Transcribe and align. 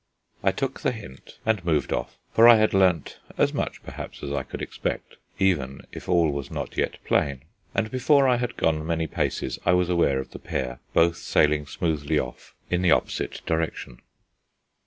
I 0.43 0.51
took 0.51 0.79
the 0.79 0.93
hint 0.93 1.37
and 1.45 1.63
moved 1.63 1.93
off, 1.93 2.17
for 2.33 2.47
I 2.47 2.55
had 2.55 2.73
learnt 2.73 3.19
as 3.37 3.53
much 3.53 3.83
perhaps 3.83 4.23
as 4.23 4.31
I 4.31 4.41
could 4.41 4.59
expect, 4.59 5.17
even 5.37 5.81
if 5.91 6.09
all 6.09 6.31
was 6.31 6.49
not 6.49 6.75
yet 6.75 6.97
plain; 7.05 7.43
and 7.75 7.91
before 7.91 8.27
I 8.27 8.37
had 8.37 8.57
gone 8.57 8.83
many 8.83 9.05
paces 9.05 9.59
I 9.63 9.73
was 9.73 9.89
aware 9.89 10.17
of 10.17 10.31
the 10.31 10.39
pair 10.39 10.79
both 10.95 11.17
sailing 11.17 11.67
smoothly 11.67 12.17
off 12.17 12.55
in 12.71 12.81
the 12.81 12.89
opposite 12.89 13.43
direction. 13.45 14.01